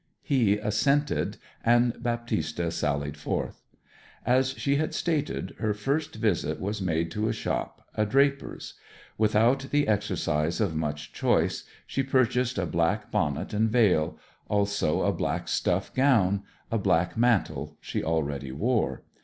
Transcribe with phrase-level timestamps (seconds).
[0.23, 3.61] He assented; and Baptista sallied forth.
[4.25, 8.73] As she had stated, her first visit was made to a shop, a draper's.
[9.19, 14.17] Without the exercise of much choice she purchased a black bonnet and veil,
[14.47, 16.41] also a black stuff gown;
[16.71, 19.03] a black mantle she already wore.